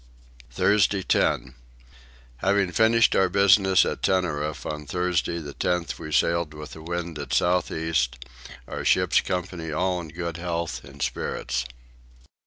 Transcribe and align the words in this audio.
Thursday 0.49 1.03
10. 1.03 1.53
Having 2.37 2.71
finished 2.71 3.15
our 3.15 3.29
business 3.29 3.85
at 3.85 4.01
Tenerife 4.01 4.65
on 4.65 4.83
Thursday 4.87 5.37
the 5.37 5.53
10th 5.53 5.99
we 5.99 6.11
sailed 6.11 6.55
with 6.55 6.71
the 6.71 6.81
wind 6.81 7.19
at 7.19 7.35
south 7.35 7.69
east, 7.71 8.17
our 8.67 8.83
ship's 8.83 9.21
company 9.21 9.71
all 9.71 10.01
in 10.01 10.07
good 10.07 10.37
health 10.37 10.83
and 10.83 11.03
spirits. 11.03 11.65